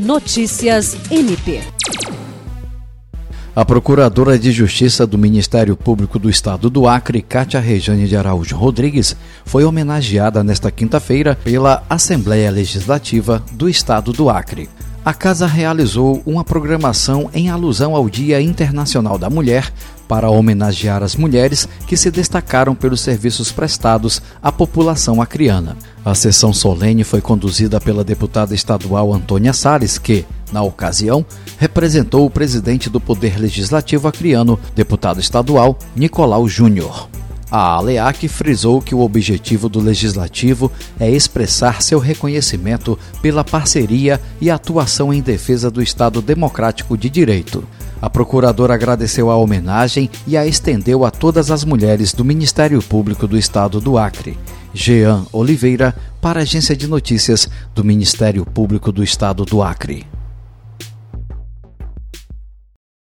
[0.00, 1.60] Notícias MP.
[3.54, 8.56] A Procuradora de Justiça do Ministério Público do Estado do Acre, Cátia Rejane de Araújo
[8.56, 14.70] Rodrigues, foi homenageada nesta quinta-feira pela Assembleia Legislativa do Estado do Acre
[15.04, 19.72] a casa realizou uma programação em alusão ao Dia Internacional da Mulher
[20.06, 25.76] para homenagear as mulheres que se destacaram pelos serviços prestados à população acriana.
[26.04, 31.24] A sessão solene foi conduzida pela deputada estadual Antônia Salles, que, na ocasião,
[31.58, 37.08] representou o presidente do Poder Legislativo acriano, deputado estadual Nicolau Júnior.
[37.50, 44.48] A ALEAC frisou que o objetivo do legislativo é expressar seu reconhecimento pela parceria e
[44.48, 47.64] atuação em defesa do Estado democrático de direito.
[48.00, 53.26] A procuradora agradeceu a homenagem e a estendeu a todas as mulheres do Ministério Público
[53.26, 54.38] do Estado do Acre.
[54.72, 60.06] Jean Oliveira, para a Agência de Notícias do Ministério Público do Estado do Acre.